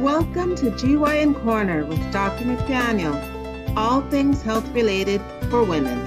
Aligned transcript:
Welcome 0.00 0.54
to 0.56 0.70
GYN 0.72 1.42
Corner 1.42 1.86
with 1.86 2.12
Dr. 2.12 2.44
McDaniel, 2.44 3.16
all 3.78 4.02
things 4.10 4.42
health 4.42 4.68
related 4.74 5.22
for 5.48 5.64
women. 5.64 5.98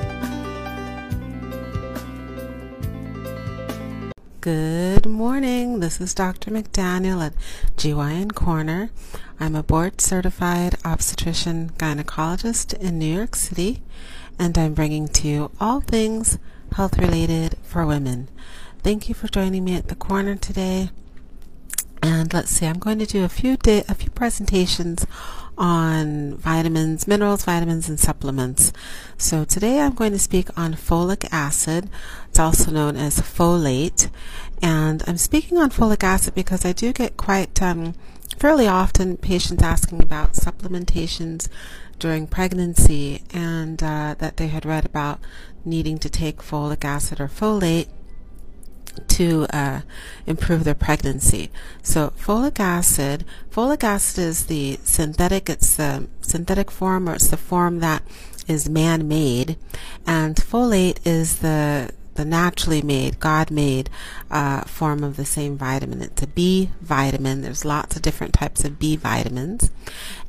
Good 4.41 5.07
morning. 5.07 5.79
This 5.79 5.99
is 5.99 6.13
Dr. 6.13 6.51
McDaniel 6.51 7.25
at 7.25 7.33
GYN 7.77 8.35
Corner. 8.35 8.91
I'm 9.39 9.55
a 9.55 9.63
board 9.63 10.01
certified 10.01 10.75
obstetrician 10.85 11.71
gynecologist 11.71 12.79
in 12.79 12.99
New 12.99 13.11
York 13.11 13.35
City, 13.35 13.81
and 14.37 14.55
I'm 14.55 14.75
bringing 14.75 15.07
to 15.07 15.27
you 15.27 15.51
all 15.59 15.81
things 15.81 16.37
health 16.73 16.99
related 16.99 17.57
for 17.63 17.87
women. 17.87 18.27
Thank 18.83 19.09
you 19.09 19.15
for 19.15 19.27
joining 19.27 19.63
me 19.63 19.75
at 19.75 19.87
the 19.87 19.95
corner 19.95 20.35
today. 20.35 20.91
And 22.19 22.33
let's 22.33 22.51
see, 22.51 22.65
I'm 22.65 22.79
going 22.79 22.99
to 22.99 23.05
do 23.05 23.23
a 23.23 23.29
few 23.29 23.57
a 23.65 23.95
few 23.95 24.09
presentations 24.09 25.07
on 25.57 26.35
vitamins, 26.35 27.07
minerals, 27.07 27.45
vitamins, 27.45 27.87
and 27.87 27.99
supplements. 27.99 28.73
So 29.17 29.45
today 29.45 29.79
I'm 29.79 29.93
going 29.93 30.11
to 30.11 30.19
speak 30.19 30.49
on 30.57 30.73
folic 30.73 31.27
acid. 31.31 31.89
It's 32.27 32.39
also 32.39 32.71
known 32.71 32.97
as 32.97 33.21
folate. 33.21 34.09
And 34.61 35.01
I'm 35.07 35.17
speaking 35.17 35.57
on 35.57 35.69
folic 35.69 36.03
acid 36.03 36.35
because 36.35 36.65
I 36.65 36.73
do 36.73 36.91
get 36.91 37.15
quite 37.15 37.61
um, 37.61 37.93
fairly 38.37 38.67
often 38.67 39.15
patients 39.15 39.63
asking 39.63 40.03
about 40.03 40.33
supplementations 40.33 41.47
during 41.99 42.27
pregnancy 42.27 43.23
and 43.33 43.81
uh, 43.81 44.15
that 44.19 44.37
they 44.37 44.47
had 44.47 44.65
read 44.65 44.85
about 44.85 45.19
needing 45.63 45.97
to 45.99 46.09
take 46.09 46.41
folic 46.41 46.83
acid 46.83 47.21
or 47.21 47.27
folate 47.27 47.87
to 49.07 49.47
uh, 49.51 49.81
improve 50.25 50.63
their 50.63 50.75
pregnancy. 50.75 51.51
So 51.81 52.13
folic 52.19 52.59
acid, 52.59 53.25
folic 53.51 53.83
acid 53.83 54.19
is 54.19 54.45
the 54.45 54.79
synthetic. 54.83 55.49
It's 55.49 55.75
the 55.75 56.07
synthetic 56.21 56.69
form, 56.71 57.09
or 57.09 57.13
it's 57.13 57.27
the 57.27 57.37
form 57.37 57.79
that 57.79 58.03
is 58.47 58.67
man-made, 58.67 59.57
and 60.07 60.35
folate 60.35 60.97
is 61.05 61.37
the 61.37 61.91
the 62.19 62.25
naturally 62.25 62.81
made, 62.81 63.17
God 63.21 63.49
made 63.49 63.89
uh, 64.29 64.63
form 64.63 65.05
of 65.05 65.15
the 65.15 65.23
same 65.23 65.57
vitamin. 65.57 66.01
It's 66.01 66.21
a 66.21 66.27
B 66.27 66.69
vitamin. 66.81 67.41
There's 67.41 67.63
lots 67.63 67.95
of 67.95 68.01
different 68.01 68.33
types 68.33 68.65
of 68.65 68.77
B 68.77 68.97
vitamins. 68.97 69.71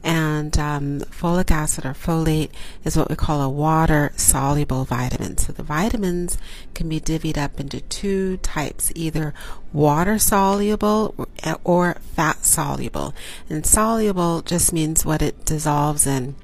And 0.05 0.57
um, 0.57 1.01
folic 1.01 1.51
acid 1.51 1.85
or 1.85 1.95
folate 1.95 2.51
is 2.85 2.97
what 2.97 3.11
we 3.11 3.17
call 3.17 3.43
a 3.43 3.49
water 3.49 4.13
soluble 4.15 4.85
vitamin. 4.85 5.37
So 5.37 5.53
the 5.53 5.65
vitamins 5.65 6.39
can 6.75 6.89
be 6.89 7.01
divvied 7.01 7.37
up 7.37 7.59
into 7.59 7.81
two 7.81 8.37
types 8.37 8.93
either 8.95 9.35
water 9.73 10.17
soluble 10.21 11.17
or, 11.19 11.59
or 11.65 11.95
fat 12.15 12.45
soluble. 12.45 13.17
And 13.49 13.67
soluble 13.67 14.43
just 14.43 14.73
means 14.73 15.05
what 15.05 15.23
it 15.23 15.45
dissolves 15.45 16.07
in. 16.07 16.37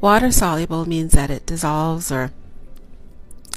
Water 0.00 0.30
soluble 0.30 0.86
means 0.86 1.12
that 1.14 1.30
it 1.30 1.46
dissolves 1.46 2.12
or 2.12 2.30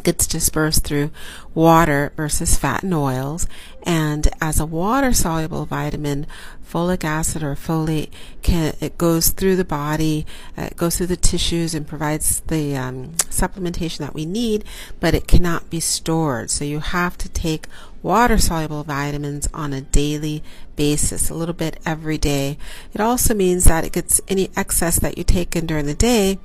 gets 0.04 0.28
dispersed 0.28 0.84
through 0.84 1.12
water 1.54 2.14
versus 2.16 2.58
fat 2.58 2.84
and 2.84 2.94
oils. 2.94 3.48
And 3.84 4.28
as 4.42 4.60
a 4.60 4.66
water 4.66 5.14
soluble 5.14 5.66
vitamin, 5.66 6.28
folic 6.74 7.04
acid 7.04 7.44
or 7.44 7.56
folate 7.56 8.10
can 8.42 8.76
it 8.82 8.98
goes 8.98 9.30
through 9.30 9.56
the 9.56 9.66
body, 9.66 10.26
uh, 10.58 10.64
it 10.64 10.78
goes 10.78 10.98
through 10.98 11.08
the 11.08 11.16
tissues 11.16 11.76
and 11.76 11.88
provides 11.88 12.40
the 12.42 12.76
um, 12.76 13.10
supplementation 13.30 14.00
that 14.00 14.16
we 14.16 14.26
need, 14.26 14.64
but 15.00 15.14
it 15.14 15.28
cannot 15.28 15.70
be 15.70 15.80
stored. 15.80 16.50
So 16.50 16.66
you 16.66 16.80
have 16.80 17.18
to 17.20 17.30
take 17.30 17.68
water 18.02 18.38
soluble 18.38 18.84
vitamins 18.84 19.48
on 19.54 19.72
a 19.72 19.82
daily 19.82 20.44
basis, 20.76 21.30
a 21.30 21.36
little 21.36 21.54
bit 21.54 21.80
every 21.86 22.18
day. 22.18 22.58
It 22.94 23.02
also 23.02 23.34
means 23.34 23.66
that 23.66 23.86
it 23.86 23.94
gets 23.94 24.20
any 24.28 24.50
excess 24.56 24.98
that 25.00 25.18
you 25.18 25.24
take 25.24 25.56
in 25.56 25.68
during 25.68 25.86
the 25.86 25.94
day 25.94 26.40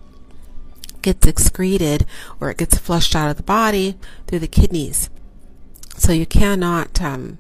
gets 1.03 1.27
excreted 1.27 2.07
or 2.41 2.51
it 2.51 2.59
gets 2.59 2.79
flushed 2.79 3.15
out 3.15 3.31
of 3.31 3.37
the 3.37 3.43
body 3.43 3.97
through 4.27 4.41
the 4.41 4.47
kidneys. 4.49 5.11
So 5.97 6.13
you 6.13 6.27
cannot 6.27 7.03
um, 7.03 7.39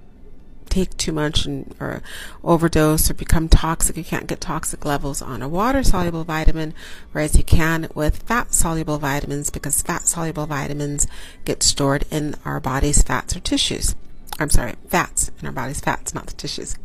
take 0.69 0.97
too 0.97 1.13
much 1.13 1.47
and, 1.47 1.75
or 1.81 2.03
overdose 2.43 3.11
or 3.11 3.15
become 3.15 3.49
toxic. 3.49 3.97
You 3.97 4.05
can't 4.05 4.27
get 4.27 4.41
toxic 4.41 4.85
levels 4.85 5.23
on 5.23 5.43
a 5.43 5.49
water 5.49 5.83
soluble 5.83 6.25
vitamin, 6.25 6.75
whereas 7.13 7.37
you 7.37 7.45
can 7.45 7.89
with 7.95 8.23
fat 8.23 8.53
soluble 8.53 8.99
vitamins 8.99 9.51
because 9.51 9.83
fat 9.83 10.07
soluble 10.07 10.47
vitamins 10.47 11.07
get 11.45 11.63
stored 11.63 12.05
in 12.11 12.37
our 12.45 12.61
body's 12.61 13.03
fats 13.03 13.37
or 13.37 13.41
tissues. 13.41 13.95
I'm 14.39 14.51
sorry, 14.51 14.75
fats 14.89 15.31
in 15.41 15.47
our 15.47 15.53
body's 15.53 15.81
fats, 15.81 16.15
not 16.15 16.27
the 16.27 16.35
tissues. 16.35 16.77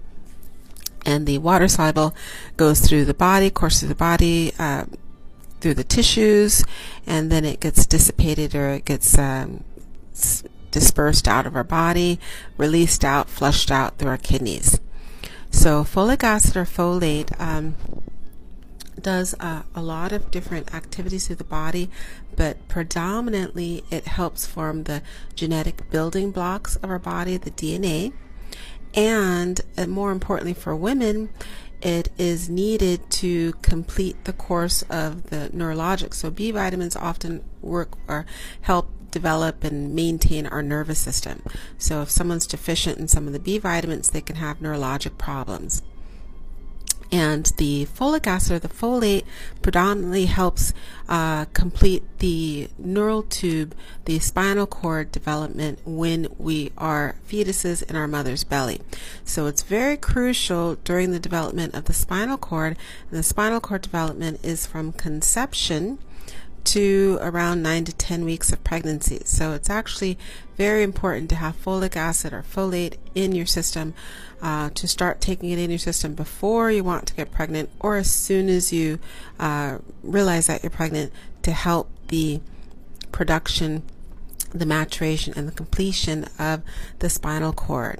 And 1.05 1.27
the 1.27 1.37
water 1.37 1.67
soluble 1.67 2.15
goes 2.57 2.79
through 2.79 3.05
the 3.05 3.13
body, 3.13 3.49
course 3.49 3.79
through 3.79 3.89
the 3.89 3.95
body, 3.95 4.53
uh, 4.57 4.85
through 5.63 5.73
the 5.73 5.83
tissues, 5.83 6.65
and 7.07 7.31
then 7.31 7.45
it 7.45 7.61
gets 7.61 7.85
dissipated 7.85 8.53
or 8.53 8.69
it 8.69 8.83
gets 8.83 9.17
um, 9.17 9.63
dispersed 10.71 11.25
out 11.25 11.47
of 11.47 11.55
our 11.55 11.63
body, 11.63 12.19
released 12.57 13.05
out, 13.05 13.29
flushed 13.29 13.71
out 13.71 13.97
through 13.97 14.09
our 14.09 14.17
kidneys. 14.17 14.79
So 15.49 15.85
folic 15.85 16.21
acid 16.21 16.57
or 16.57 16.65
folate 16.65 17.39
um, 17.39 17.75
does 19.01 19.35
uh, 19.39 19.63
a 19.73 19.81
lot 19.81 20.11
of 20.11 20.31
different 20.31 20.75
activities 20.75 21.27
through 21.27 21.37
the 21.37 21.45
body, 21.45 21.89
but 22.35 22.67
predominantly 22.67 23.85
it 23.89 24.05
helps 24.05 24.45
form 24.45 24.83
the 24.83 25.01
genetic 25.33 25.89
building 25.89 26.31
blocks 26.31 26.75
of 26.77 26.89
our 26.89 26.99
body, 26.99 27.37
the 27.37 27.51
DNA. 27.51 28.11
And, 28.95 29.61
and 29.77 29.91
more 29.91 30.11
importantly 30.11 30.53
for 30.53 30.75
women, 30.75 31.29
it 31.83 32.09
is 32.17 32.49
needed 32.49 33.09
to 33.11 33.53
complete 33.61 34.23
the 34.23 34.33
course 34.33 34.83
of 34.83 35.29
the 35.29 35.49
neurologic. 35.53 36.13
So 36.13 36.31
B 36.31 36.51
vitamins 36.51 36.95
often 36.95 37.43
work 37.61 37.97
or 38.07 38.25
help 38.61 38.89
develop 39.11 39.63
and 39.63 39.93
maintain 39.93 40.47
our 40.47 40.63
nervous 40.63 40.99
system. 40.99 41.43
So 41.77 42.01
if 42.01 42.09
someone's 42.09 42.47
deficient 42.47 42.97
in 42.97 43.07
some 43.07 43.27
of 43.27 43.33
the 43.33 43.39
B 43.39 43.57
vitamins, 43.59 44.09
they 44.09 44.21
can 44.21 44.37
have 44.37 44.59
neurologic 44.59 45.17
problems. 45.17 45.83
And 47.13 47.45
the 47.57 47.85
folic 47.85 48.25
acid 48.25 48.55
or 48.55 48.59
the 48.59 48.73
folate 48.73 49.23
predominantly 49.61 50.25
helps 50.25 50.73
uh, 51.07 51.45
complete 51.53 52.01
the 52.17 52.71
neural 52.79 53.21
tube, 53.21 53.75
the 54.05 54.17
spinal 54.17 54.65
cord 54.65 55.11
development 55.11 55.77
when 55.85 56.27
we 56.39 56.71
are 56.75 57.13
fetuses 57.29 57.87
in 57.87 57.95
our 57.95 58.07
mother's 58.07 58.43
belly. 58.43 58.81
So 59.23 59.45
it's 59.45 59.61
very 59.61 59.95
crucial 59.95 60.77
during 60.83 61.11
the 61.11 61.19
development 61.19 61.75
of 61.75 61.85
the 61.85 61.93
spinal 61.93 62.39
cord. 62.39 62.79
And 63.11 63.19
the 63.19 63.21
spinal 63.21 63.59
cord 63.59 63.83
development 63.83 64.39
is 64.41 64.65
from 64.65 64.91
conception 64.91 65.99
to 66.65 67.17
around 67.21 67.61
9 67.61 67.85
to 67.85 67.93
10 67.93 68.25
weeks 68.25 68.51
of 68.51 68.63
pregnancy. 68.63 69.21
So 69.25 69.53
it's 69.53 69.69
actually 69.69 70.17
very 70.57 70.83
important 70.83 71.29
to 71.29 71.35
have 71.35 71.61
folic 71.63 71.95
acid 71.95 72.33
or 72.33 72.43
folate 72.43 72.95
in 73.15 73.33
your 73.33 73.45
system, 73.45 73.93
uh, 74.41 74.69
to 74.71 74.87
start 74.87 75.21
taking 75.21 75.49
it 75.49 75.59
in 75.59 75.69
your 75.69 75.79
system 75.79 76.13
before 76.13 76.71
you 76.71 76.83
want 76.83 77.07
to 77.07 77.15
get 77.15 77.31
pregnant 77.31 77.69
or 77.79 77.97
as 77.97 78.11
soon 78.11 78.49
as 78.49 78.71
you 78.71 78.99
uh, 79.39 79.79
realize 80.03 80.47
that 80.47 80.63
you're 80.63 80.69
pregnant 80.69 81.11
to 81.41 81.51
help 81.51 81.89
the 82.07 82.39
production, 83.11 83.83
the 84.53 84.65
maturation, 84.65 85.33
and 85.35 85.47
the 85.47 85.53
completion 85.53 86.25
of 86.37 86.61
the 86.99 87.09
spinal 87.09 87.53
cord. 87.53 87.99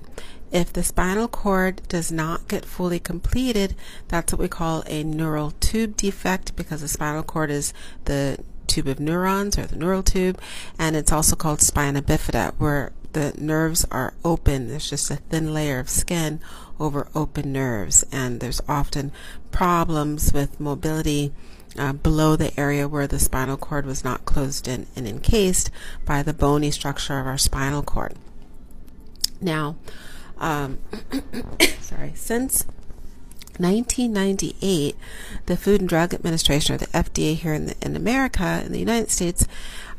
If 0.52 0.72
the 0.72 0.84
spinal 0.84 1.28
cord 1.28 1.82
does 1.88 2.12
not 2.12 2.48
get 2.48 2.64
fully 2.64 3.00
completed, 3.00 3.76
that's 4.08 4.32
what 4.32 4.40
we 4.40 4.48
call 4.48 4.84
a 4.86 5.04
neural 5.04 5.50
tube 5.60 5.98
defect 5.98 6.56
because 6.56 6.82
the 6.82 6.88
spinal 6.88 7.24
cord 7.24 7.50
is 7.50 7.74
the 8.06 8.38
tube 8.68 8.88
of 8.88 9.00
neurons 9.00 9.58
or 9.58 9.66
the 9.66 9.76
neural 9.76 10.04
tube, 10.04 10.40
and 10.78 10.96
it's 10.96 11.12
also 11.12 11.36
called 11.36 11.62
spina 11.62 12.02
bifida, 12.02 12.54
where 12.58 12.92
the 13.14 13.34
nerves 13.38 13.86
are 13.92 14.14
open. 14.26 14.68
There's 14.68 14.90
just 14.90 15.12
a 15.12 15.16
thin 15.16 15.54
layer 15.54 15.80
of 15.80 15.90
skin 15.90 16.40
over 16.80 17.08
open 17.16 17.52
nerves, 17.54 18.04
and 18.12 18.40
there's 18.40 18.62
often 18.68 19.12
problems 19.52 20.34
with 20.34 20.60
mobility. 20.60 21.34
Uh, 21.76 21.92
below 21.92 22.36
the 22.36 22.60
area 22.60 22.88
where 22.88 23.08
the 23.08 23.18
spinal 23.18 23.58
cord 23.58 23.84
was 23.84 24.04
not 24.04 24.26
closed 24.26 24.68
in 24.68 24.86
and 24.96 25.08
encased 25.08 25.72
by 26.06 26.22
the 26.22 26.32
bony 26.32 26.70
structure 26.70 27.18
of 27.20 27.26
our 27.26 27.36
spinal 27.36 27.82
cord. 27.82 28.14
Now, 29.42 29.76
um, 30.38 30.78
sorry, 31.80 32.12
since 32.14 32.66
1998, 33.58 34.96
the 35.46 35.58
Food 35.58 35.82
and 35.82 35.90
Drug 35.90 36.14
Administration, 36.14 36.76
or 36.76 36.78
the 36.78 36.88
FDA 36.88 37.36
here 37.36 37.54
in, 37.54 37.68
the, 37.68 37.76
in 37.82 37.96
America, 37.96 38.62
in 38.66 38.72
the 38.72 38.80
United 38.80 39.12
States, 39.12 39.48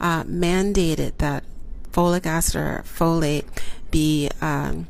uh, 0.01 0.25
mandated 0.25 1.19
that 1.19 1.45
folic 1.93 2.27
acid 2.27 2.57
or 2.57 2.85
folate 2.87 3.45
be 3.91 4.29
um, 4.41 4.87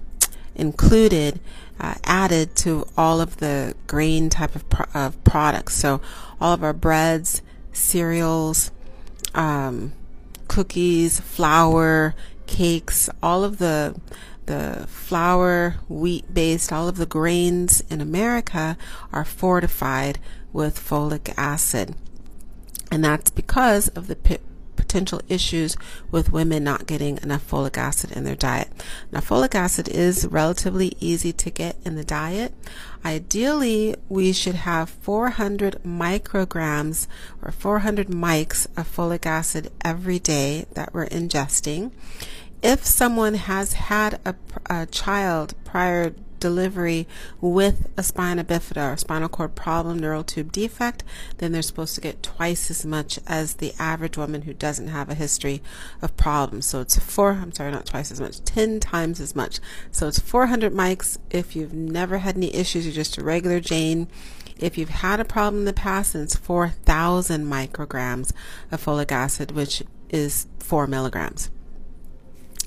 included, 0.55 1.41
uh, 1.79 1.95
added 2.05 2.57
to 2.57 2.87
all 2.97 3.21
of 3.21 3.37
the 3.37 3.75
grain 3.87 4.31
type 4.31 4.57
of, 4.57 4.69
pro- 4.71 4.87
of, 4.95 5.23
products. 5.25 5.75
So 5.75 6.01
all 6.41 6.55
of 6.55 6.63
our 6.65 6.73
breads, 6.73 7.43
cereals, 7.73 8.71
um, 9.35 9.93
cookies, 10.49 11.21
flour, 11.21 12.15
cakes, 12.47 13.11
all 13.23 13.45
of 13.45 13.59
the 13.59 13.95
the 14.47 14.87
flour, 14.89 15.77
wheat 15.89 16.33
based, 16.33 16.73
all 16.73 16.89
of 16.89 16.97
the 16.97 17.07
grains 17.07 17.83
in 17.91 18.01
America 18.01 18.77
are 19.13 19.25
fortified 19.25 20.19
with 20.53 20.79
folic 20.79 21.33
acid. 21.37 21.95
And 22.91 23.05
that's 23.05 23.31
because 23.31 23.89
of 23.89 24.07
the 24.07 24.17
potential 24.77 25.21
issues 25.29 25.77
with 26.13 26.31
women 26.31 26.63
not 26.63 26.87
getting 26.87 27.19
enough 27.23 27.51
folic 27.51 27.77
acid 27.77 28.13
in 28.13 28.23
their 28.23 28.37
diet. 28.37 28.69
Now, 29.11 29.19
folic 29.19 29.55
acid 29.55 29.89
is 29.89 30.27
relatively 30.27 30.97
easy 31.01 31.33
to 31.33 31.51
get 31.51 31.77
in 31.85 31.97
the 31.97 32.05
diet. 32.05 32.55
Ideally, 33.05 33.97
we 34.09 34.33
should 34.33 34.55
have 34.55 34.91
400 34.91 35.83
micrograms 35.85 37.09
or 37.43 37.51
400 37.51 38.07
mics 38.07 38.67
of 38.77 38.95
folic 38.95 39.27
acid 39.27 39.73
every 39.85 40.21
day 40.21 40.67
that 40.75 40.95
we're 40.95 41.09
ingesting. 41.09 41.91
If 42.65 42.87
someone 42.87 43.35
has 43.35 43.75
had 43.75 44.21
a, 44.25 44.35
a 44.71 44.87
child 44.87 45.53
prior 45.65 46.15
delivery 46.41 47.07
with 47.39 47.91
a 47.99 48.03
spina 48.03 48.43
bifida 48.43 48.95
or 48.95 48.97
spinal 48.97 49.29
cord 49.29 49.55
problem, 49.55 49.99
neural 49.99 50.25
tube 50.25 50.51
defect, 50.51 51.05
then 51.37 51.53
they're 51.53 51.61
supposed 51.61 51.95
to 51.97 52.01
get 52.01 52.23
twice 52.23 52.71
as 52.71 52.87
much 52.87 53.19
as 53.27 53.57
the 53.57 53.75
average 53.79 54.17
woman 54.17 54.43
who 54.43 54.55
doesn't 54.55 54.89
have 54.89 55.11
a 55.11 55.15
history 55.15 55.61
of 56.01 56.17
problems. 56.17 56.65
So 56.65 56.81
it's 56.81 56.99
four, 56.99 57.33
I'm 57.33 57.53
sorry, 57.53 57.71
not 57.71 57.85
twice 57.85 58.11
as 58.11 58.19
much, 58.19 58.43
10 58.45 58.81
times 58.81 59.21
as 59.21 59.37
much. 59.37 59.61
So 59.91 60.09
it's 60.09 60.19
400 60.19 60.73
mics. 60.73 61.19
If 61.29 61.55
you've 61.55 61.75
never 61.75 62.17
had 62.17 62.39
any 62.39 62.55
issues, 62.55 62.87
you're 62.87 62.95
just 62.95 63.19
a 63.19 63.23
regular 63.23 63.61
Jane. 63.61 64.09
If 64.57 64.79
you've 64.79 64.89
had 64.89 65.21
a 65.21 65.27
problem 65.27 65.61
in 65.61 65.65
the 65.67 65.75
past, 65.75 66.15
then 66.15 66.23
it's 66.23 66.35
4,000 66.35 67.45
micrograms 67.45 68.33
of 68.73 68.83
folic 68.83 69.13
acid, 69.13 69.51
which 69.51 69.83
is 70.09 70.47
4 70.61 70.87
milligrams. 70.87 71.51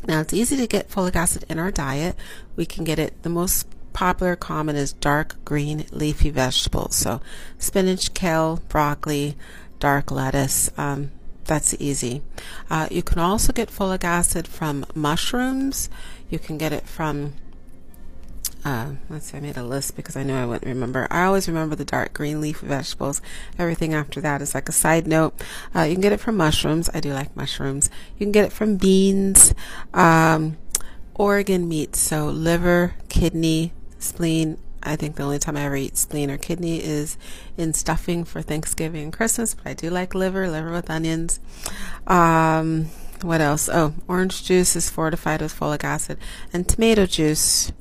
Now 0.05 0.21
it's 0.21 0.33
easy 0.33 0.57
to 0.57 0.67
get 0.67 0.89
folic 0.89 1.15
acid 1.15 1.45
in 1.49 1.59
our 1.59 1.71
diet. 1.71 2.15
We 2.55 2.65
can 2.65 2.83
get 2.83 2.99
it, 2.99 3.23
the 3.23 3.29
most 3.29 3.67
popular 3.94 4.35
common 4.35 4.75
is 4.75 4.94
dark 4.94 5.44
green 5.44 5.85
leafy 5.91 6.29
vegetables. 6.29 6.95
So 6.95 7.21
spinach, 7.57 8.13
kale, 8.13 8.61
broccoli, 8.67 9.35
dark 9.79 10.11
lettuce. 10.11 10.69
Um, 10.77 11.11
that's 11.45 11.75
easy. 11.79 12.21
Uh, 12.69 12.88
you 12.91 13.01
can 13.01 13.19
also 13.19 13.53
get 13.53 13.69
folic 13.69 14.03
acid 14.03 14.47
from 14.47 14.85
mushrooms. 14.94 15.89
You 16.29 16.39
can 16.39 16.57
get 16.57 16.73
it 16.73 16.85
from 16.88 17.33
uh, 18.67 18.89
let's 19.09 19.31
see, 19.31 19.37
I 19.37 19.39
made 19.39 19.55
a 19.55 19.63
list 19.63 19.95
because 19.95 20.17
I 20.17 20.23
know 20.23 20.41
I 20.41 20.45
wouldn't 20.45 20.65
remember. 20.65 21.07
I 21.09 21.23
always 21.23 21.47
remember 21.47 21.73
the 21.73 21.85
dark 21.85 22.11
green 22.11 22.41
leaf 22.41 22.59
vegetables. 22.59 23.21
Everything 23.57 23.93
after 23.93 24.19
that 24.19 24.41
is 24.41 24.53
like 24.53 24.67
a 24.67 24.73
side 24.73 25.07
note. 25.07 25.41
Uh, 25.73 25.83
you 25.83 25.93
can 25.93 26.01
get 26.01 26.11
it 26.11 26.19
from 26.19 26.35
mushrooms. 26.35 26.89
I 26.93 26.99
do 26.99 27.13
like 27.13 27.33
mushrooms. 27.33 27.89
You 28.17 28.25
can 28.25 28.33
get 28.33 28.43
it 28.43 28.51
from 28.51 28.75
beans, 28.75 29.53
um, 29.93 30.57
organ 31.15 31.69
meats, 31.69 31.99
so 31.99 32.25
liver, 32.25 32.95
kidney, 33.07 33.71
spleen. 33.99 34.57
I 34.83 34.97
think 34.97 35.15
the 35.15 35.23
only 35.23 35.39
time 35.39 35.55
I 35.55 35.63
ever 35.63 35.77
eat 35.77 35.95
spleen 35.95 36.29
or 36.29 36.37
kidney 36.37 36.83
is 36.83 37.17
in 37.55 37.73
stuffing 37.73 38.25
for 38.25 38.41
Thanksgiving 38.41 39.03
and 39.03 39.13
Christmas, 39.13 39.53
but 39.53 39.65
I 39.65 39.75
do 39.75 39.89
like 39.89 40.13
liver, 40.13 40.49
liver 40.49 40.73
with 40.73 40.89
onions. 40.89 41.39
Um, 42.05 42.87
what 43.21 43.39
else? 43.39 43.69
Oh, 43.69 43.93
orange 44.09 44.43
juice 44.43 44.75
is 44.75 44.89
fortified 44.89 45.41
with 45.41 45.57
folic 45.57 45.85
acid, 45.85 46.17
and 46.51 46.67
tomato 46.67 47.05
juice 47.05 47.71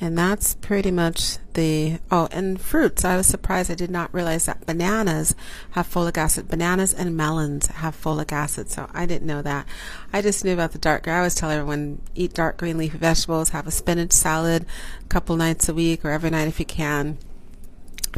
and 0.00 0.18
that's 0.18 0.54
pretty 0.54 0.90
much 0.90 1.38
the, 1.54 1.98
oh, 2.10 2.28
and 2.32 2.60
fruits. 2.60 3.04
I 3.04 3.16
was 3.16 3.26
surprised. 3.26 3.70
I 3.70 3.74
did 3.74 3.90
not 3.90 4.12
realize 4.12 4.46
that 4.46 4.66
bananas 4.66 5.34
have 5.72 5.88
folic 5.88 6.18
acid. 6.18 6.48
Bananas 6.48 6.92
and 6.92 7.16
melons 7.16 7.66
have 7.66 8.00
folic 8.00 8.32
acid. 8.32 8.70
So 8.70 8.88
I 8.92 9.06
didn't 9.06 9.26
know 9.26 9.42
that. 9.42 9.66
I 10.12 10.20
just 10.20 10.44
knew 10.44 10.52
about 10.52 10.72
the 10.72 10.78
dark 10.78 11.04
green. 11.04 11.14
I 11.14 11.18
always 11.18 11.34
tell 11.34 11.50
everyone 11.50 12.02
eat 12.14 12.34
dark 12.34 12.56
green 12.56 12.76
leafy 12.76 12.98
vegetables, 12.98 13.50
have 13.50 13.66
a 13.66 13.70
spinach 13.70 14.12
salad 14.12 14.66
a 15.00 15.08
couple 15.08 15.36
nights 15.36 15.68
a 15.68 15.74
week 15.74 16.04
or 16.04 16.10
every 16.10 16.30
night 16.30 16.48
if 16.48 16.58
you 16.58 16.66
can. 16.66 17.18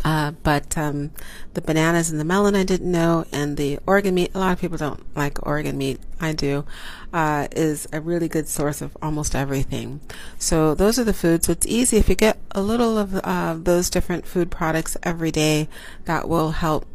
Uh, 0.04 0.32
but 0.42 0.76
um, 0.76 1.10
the 1.54 1.60
bananas 1.60 2.10
and 2.10 2.20
the 2.20 2.24
melon 2.24 2.54
I 2.54 2.64
didn't 2.64 2.90
know, 2.90 3.24
and 3.32 3.56
the 3.56 3.78
organ 3.86 4.14
meat. 4.14 4.32
A 4.34 4.38
lot 4.38 4.52
of 4.52 4.60
people 4.60 4.76
don't 4.76 5.04
like 5.16 5.44
organ 5.46 5.78
meat. 5.78 6.00
I 6.20 6.32
do. 6.32 6.64
Uh, 7.12 7.48
is 7.52 7.88
a 7.92 8.00
really 8.00 8.28
good 8.28 8.48
source 8.48 8.82
of 8.82 8.96
almost 9.00 9.34
everything. 9.34 10.00
So 10.38 10.74
those 10.74 10.98
are 10.98 11.04
the 11.04 11.14
foods. 11.14 11.48
It's 11.48 11.66
easy 11.66 11.96
if 11.96 12.08
you 12.08 12.14
get 12.14 12.38
a 12.52 12.62
little 12.62 12.98
of 12.98 13.16
uh, 13.16 13.54
those 13.58 13.90
different 13.90 14.26
food 14.26 14.50
products 14.50 14.96
every 15.02 15.30
day. 15.30 15.68
That 16.04 16.28
will 16.28 16.52
help. 16.52 16.86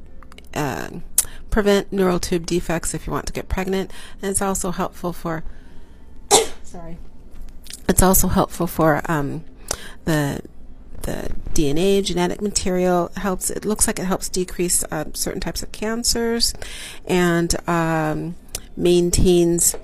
Uh, 0.54 0.90
prevent 1.50 1.92
neural 1.92 2.20
tube 2.20 2.46
defects 2.46 2.94
if 2.94 3.06
you 3.06 3.14
want 3.14 3.28
to 3.28 3.34
get 3.34 3.50
pregnant, 3.50 3.92
and 4.22 4.32
it's 4.32 4.42
also 4.42 4.72
helpful 4.72 5.14
for. 5.14 5.44
sorry. 6.64 6.98
It's 7.88 8.02
also 8.02 8.30
helpful 8.30 8.68
for 8.68 9.02
um, 9.06 9.44
the 10.06 10.42
the 11.04 11.32
DNA 11.54 12.04
genetic 12.04 12.42
material 12.42 13.12
helps. 13.18 13.50
It 13.50 13.66
looks 13.66 13.88
like 13.88 14.00
it 14.00 14.06
helps 14.06 14.30
decrease 14.30 14.84
uh, 14.92 15.06
certain 15.14 15.42
types 15.42 15.64
of 15.64 15.72
cancers, 15.72 16.54
and 17.06 17.56
um, 17.68 18.36
maintains 18.76 19.76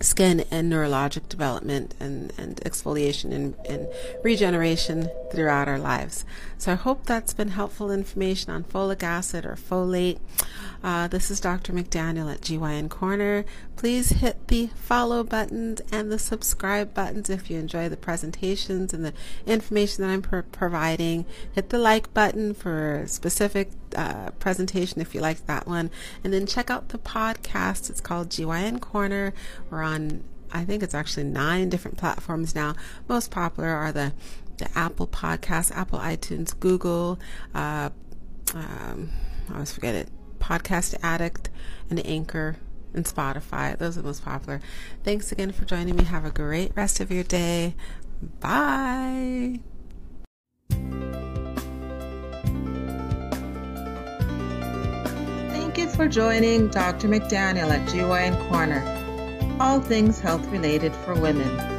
skin 0.00 0.44
and 0.50 0.70
neurologic 0.70 1.28
development 1.28 1.94
and, 1.98 2.32
and 2.36 2.56
exfoliation 2.56 3.32
and, 3.32 3.54
and, 3.68 3.88
regeneration 4.22 5.08
throughout 5.32 5.68
our 5.68 5.78
lives. 5.78 6.24
So 6.58 6.72
I 6.72 6.74
hope 6.74 7.06
that's 7.06 7.32
been 7.32 7.48
helpful 7.48 7.90
information 7.90 8.52
on 8.52 8.64
folic 8.64 9.02
acid 9.02 9.46
or 9.46 9.56
folate. 9.56 10.18
Uh, 10.82 11.08
this 11.08 11.30
is 11.30 11.40
Dr. 11.40 11.72
McDaniel 11.72 12.32
at 12.32 12.40
GYN 12.40 12.90
Corner. 12.90 13.44
Please 13.76 14.08
hit 14.08 14.48
the 14.48 14.68
follow 14.74 15.22
buttons 15.22 15.82
and 15.92 16.10
the 16.10 16.18
subscribe 16.18 16.94
buttons 16.94 17.28
if 17.28 17.50
you 17.50 17.58
enjoy 17.58 17.88
the 17.88 17.96
presentations 17.96 18.94
and 18.94 19.04
the 19.04 19.12
information 19.46 20.02
that 20.02 20.10
I'm 20.10 20.22
pro- 20.22 20.42
providing. 20.42 21.26
Hit 21.52 21.68
the 21.68 21.78
like 21.78 22.12
button 22.14 22.54
for 22.54 23.00
a 23.00 23.08
specific 23.08 23.70
uh, 23.94 24.30
presentation 24.38 25.00
if 25.02 25.14
you 25.14 25.20
like 25.20 25.46
that 25.46 25.66
one. 25.66 25.90
And 26.24 26.32
then 26.32 26.46
check 26.46 26.70
out 26.70 26.88
the 26.88 26.98
podcast. 26.98 27.90
It's 27.90 28.00
called 28.00 28.30
GYN 28.30 28.80
Corner. 28.80 29.34
We're 29.70 29.82
on, 29.82 30.24
I 30.50 30.64
think 30.64 30.82
it's 30.82 30.94
actually 30.94 31.24
nine 31.24 31.68
different 31.68 31.98
platforms 31.98 32.54
now. 32.54 32.74
Most 33.08 33.30
popular 33.30 33.68
are 33.68 33.92
the 33.92 34.12
the 34.58 34.78
Apple 34.78 35.06
Podcast, 35.06 35.70
Apple 35.72 35.98
iTunes, 35.98 36.58
Google, 36.58 37.18
uh, 37.54 37.90
um, 38.54 39.10
I 39.50 39.54
always 39.54 39.72
forget 39.72 39.94
it, 39.94 40.08
Podcast 40.38 40.94
Addict, 41.02 41.50
and 41.90 42.04
Anchor, 42.06 42.56
and 42.96 43.04
Spotify. 43.04 43.76
Those 43.78 43.96
are 43.96 44.02
the 44.02 44.06
most 44.08 44.24
popular. 44.24 44.60
Thanks 45.04 45.30
again 45.30 45.52
for 45.52 45.64
joining 45.64 45.96
me. 45.96 46.04
Have 46.04 46.24
a 46.24 46.30
great 46.30 46.72
rest 46.74 47.00
of 47.00 47.10
your 47.10 47.24
day. 47.24 47.74
Bye. 48.40 49.60
Thank 55.50 55.78
you 55.78 55.88
for 55.88 56.08
joining 56.08 56.68
Dr. 56.68 57.08
McDaniel 57.08 57.70
at 57.70 57.86
GYN 57.88 58.48
Corner. 58.48 58.82
All 59.60 59.80
things 59.80 60.20
health 60.20 60.46
related 60.48 60.94
for 60.96 61.14
women. 61.14 61.76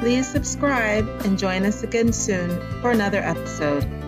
Please 0.00 0.26
subscribe 0.26 1.06
and 1.24 1.38
join 1.38 1.64
us 1.66 1.82
again 1.82 2.12
soon 2.12 2.58
for 2.80 2.90
another 2.90 3.18
episode. 3.18 3.99